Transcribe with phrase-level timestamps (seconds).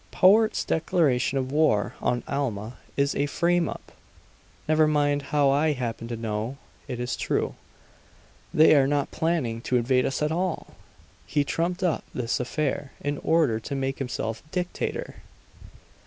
[0.09, 3.91] "Powart's declaration of war on Alma is a frame up!
[4.67, 7.53] Never mind how I happen to know; it is true;
[8.51, 10.73] they are not planning to invade us at all!
[11.27, 15.17] He trumped up this affair in order to make himself dictator!"